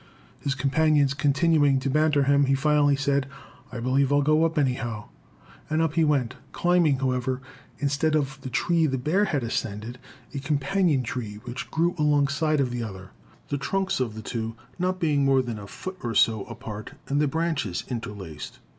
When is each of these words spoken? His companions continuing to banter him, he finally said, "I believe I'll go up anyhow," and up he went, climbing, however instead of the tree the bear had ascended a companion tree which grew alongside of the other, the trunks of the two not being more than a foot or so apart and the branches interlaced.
His 0.39 0.55
companions 0.55 1.13
continuing 1.13 1.79
to 1.79 1.87
banter 1.87 2.23
him, 2.23 2.45
he 2.45 2.55
finally 2.55 2.95
said, 2.95 3.27
"I 3.71 3.79
believe 3.79 4.11
I'll 4.11 4.23
go 4.23 4.45
up 4.45 4.57
anyhow," 4.57 5.09
and 5.69 5.79
up 5.79 5.93
he 5.93 6.03
went, 6.03 6.33
climbing, 6.53 6.97
however 6.97 7.39
instead 7.77 8.15
of 8.15 8.39
the 8.41 8.49
tree 8.49 8.87
the 8.87 8.97
bear 8.97 9.25
had 9.25 9.43
ascended 9.43 9.99
a 10.33 10.39
companion 10.39 11.03
tree 11.03 11.35
which 11.43 11.69
grew 11.69 11.93
alongside 11.99 12.59
of 12.59 12.71
the 12.71 12.81
other, 12.81 13.11
the 13.49 13.59
trunks 13.59 13.99
of 13.99 14.15
the 14.15 14.23
two 14.23 14.55
not 14.79 14.99
being 14.99 15.23
more 15.23 15.43
than 15.43 15.59
a 15.59 15.67
foot 15.67 15.99
or 16.01 16.15
so 16.15 16.45
apart 16.45 16.93
and 17.07 17.21
the 17.21 17.27
branches 17.27 17.83
interlaced. 17.87 18.57